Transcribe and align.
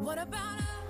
What 0.00 0.16
about 0.16 0.58
us? 0.60 0.89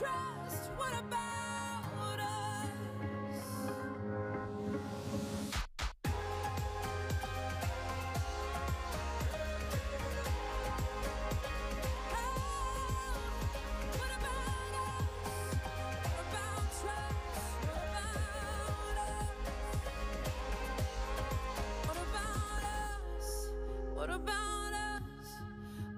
trust? 0.00 0.70
What 0.78 0.92
about 0.94 2.20
us? 2.20 2.70
What 13.98 14.10
about 14.16 14.74
us? 14.80 15.28
What 16.06 16.22
about 16.28 16.64
trust? 16.80 17.52
What 17.66 17.84
about 17.90 18.96
us? 19.04 19.36
What 21.86 21.98
about 22.08 22.64
us? 22.64 23.28
What 23.94 24.10
about 24.10 24.72
us? 24.72 25.02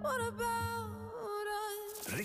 What 0.00 0.20
about 0.28 0.61